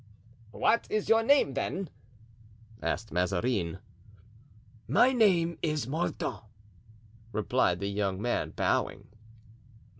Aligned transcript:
"What 0.49 0.87
is 0.89 1.09
your 1.09 1.21
name, 1.21 1.53
then?" 1.53 1.87
asked 2.81 3.11
Mazarin. 3.11 3.77
"My 4.87 5.11
name 5.11 5.59
is 5.61 5.87
Mordaunt," 5.87 6.43
replied 7.31 7.79
the 7.79 7.87
young 7.87 8.19
man, 8.19 8.49
bowing. 8.49 9.09